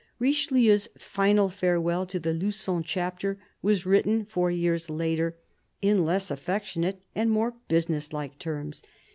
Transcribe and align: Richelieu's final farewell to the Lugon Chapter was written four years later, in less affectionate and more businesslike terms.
Richelieu's 0.17 0.89
final 0.97 1.47
farewell 1.47 2.07
to 2.07 2.19
the 2.19 2.33
Lugon 2.33 2.81
Chapter 2.83 3.37
was 3.61 3.85
written 3.85 4.25
four 4.25 4.49
years 4.49 4.89
later, 4.89 5.37
in 5.79 6.03
less 6.05 6.31
affectionate 6.31 7.03
and 7.13 7.29
more 7.29 7.53
businesslike 7.67 8.39
terms. 8.39 8.81